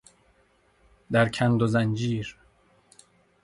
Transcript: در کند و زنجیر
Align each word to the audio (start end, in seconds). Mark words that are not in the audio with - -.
در 1.11 1.29
کند 1.29 1.61
و 1.61 1.67
زنجیر 1.67 2.37